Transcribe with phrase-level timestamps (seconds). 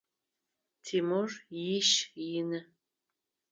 [0.85, 1.31] Тимур
[1.75, 1.91] иш
[2.37, 2.59] ины.